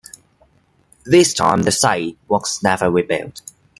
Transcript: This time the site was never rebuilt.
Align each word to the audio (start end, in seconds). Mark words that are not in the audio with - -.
This 1.05 1.31
time 1.31 1.61
the 1.61 1.71
site 1.71 2.17
was 2.27 2.63
never 2.63 2.89
rebuilt. 2.89 3.41